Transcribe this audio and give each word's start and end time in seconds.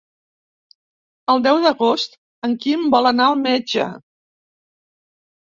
El 1.33 1.43
deu 1.49 1.59
d'agost 1.65 2.17
en 2.49 2.55
Quim 2.65 2.89
vol 2.97 3.11
anar 3.13 3.29
al 3.33 3.39
metge. 3.45 3.89